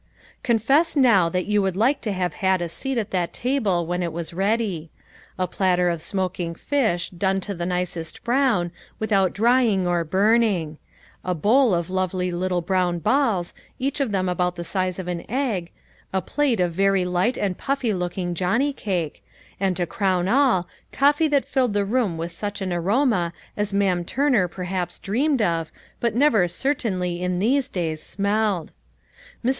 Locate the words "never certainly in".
26.15-27.37